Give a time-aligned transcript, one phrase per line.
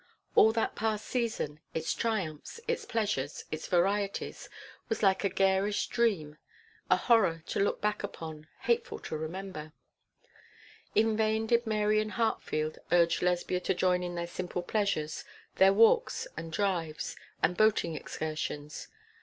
[0.35, 4.49] All that past season, its triumphs, its pleasures, its varieties,
[4.89, 6.39] was like a garish dream,
[6.89, 9.73] a horror to look back upon, hateful to remember.
[10.95, 15.23] In vain did Mary and Hartfield urge Lesbia to join in their simple pleasures,
[15.57, 18.87] their walks and rides and drives, and boating excursions.